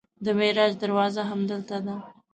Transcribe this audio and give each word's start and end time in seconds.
د 0.25 0.27
معراج 0.37 0.71
دروازه 0.83 1.21
همدلته 1.31 1.77
ده. 1.85 1.95